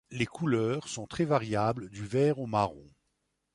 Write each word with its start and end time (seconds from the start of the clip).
Les 0.09 0.25
couleurs 0.25 0.87
sont 0.87 1.05
très 1.05 1.25
variables 1.25 1.87
du 1.91 2.03
vert 2.03 2.39
au 2.39 2.47
marron. 2.47 2.89